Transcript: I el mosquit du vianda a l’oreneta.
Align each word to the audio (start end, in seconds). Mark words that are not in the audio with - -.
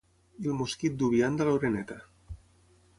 I 0.43 0.47
el 0.53 0.57
mosquit 0.61 0.97
du 1.03 1.11
vianda 1.13 1.47
a 1.47 1.49
l’oreneta. 1.51 2.03